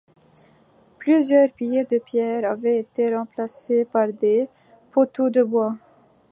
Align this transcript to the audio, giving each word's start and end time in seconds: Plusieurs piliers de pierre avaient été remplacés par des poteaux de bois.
Plusieurs 0.97 1.51
piliers 1.53 1.85
de 1.85 1.99
pierre 1.99 2.49
avaient 2.49 2.79
été 2.79 3.15
remplacés 3.15 3.85
par 3.85 4.11
des 4.11 4.49
poteaux 4.91 5.29
de 5.29 5.43
bois. 5.43 5.77